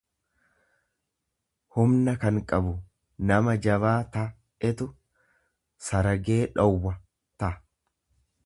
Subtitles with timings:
[1.75, 2.73] humna kan qabu;
[3.31, 4.25] Nama jabaa ta
[4.71, 4.89] etu,
[5.91, 6.97] saragee dhowwa
[7.45, 7.55] ta.